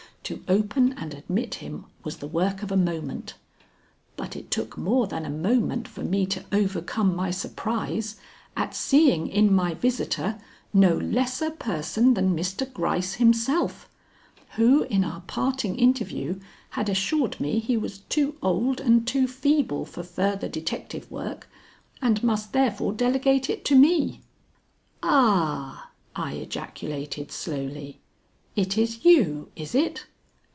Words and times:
To 0.25 0.43
open 0.47 0.93
and 0.93 1.13
admit 1.13 1.55
him 1.55 1.87
was 2.05 2.17
the 2.17 2.27
work 2.27 2.63
of 2.63 2.71
a 2.71 2.77
moment, 2.77 3.33
but 4.15 4.33
it 4.37 4.49
took 4.49 4.77
more 4.77 5.05
than 5.05 5.25
a 5.25 5.29
moment 5.29 5.89
for 5.89 6.05
me 6.05 6.25
to 6.27 6.45
overcome 6.53 7.13
my 7.13 7.31
surprise 7.31 8.15
at 8.55 8.73
seeing 8.73 9.27
in 9.27 9.53
my 9.53 9.73
visitor 9.73 10.39
no 10.73 10.95
lesser 10.97 11.49
person 11.51 12.13
than 12.13 12.33
Mr. 12.33 12.71
Gryce 12.71 13.15
himself, 13.15 13.89
who 14.55 14.83
in 14.83 15.03
our 15.03 15.19
parting 15.27 15.75
interview 15.77 16.39
had 16.69 16.87
assured 16.87 17.37
me 17.41 17.59
he 17.59 17.75
was 17.75 17.97
too 18.07 18.37
old 18.41 18.79
and 18.79 19.05
too 19.05 19.27
feeble 19.27 19.83
for 19.83 20.03
further 20.03 20.47
detective 20.47 21.11
work 21.11 21.49
and 22.01 22.23
must 22.23 22.53
therefore 22.53 22.93
delegate 22.93 23.49
it 23.49 23.65
to 23.65 23.75
me. 23.75 24.21
"Ah!" 25.03 25.89
I 26.15 26.35
ejaculated 26.35 27.33
slowly. 27.33 27.99
"It 28.55 28.77
is 28.77 29.03
you, 29.03 29.51
is 29.57 29.75
it? 29.75 30.05